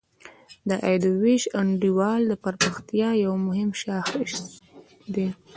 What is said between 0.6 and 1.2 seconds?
د عاید